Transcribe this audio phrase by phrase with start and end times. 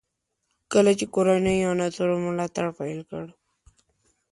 [0.71, 3.25] کله چې کورنیو عناصرو ملاتړ پیل کړ.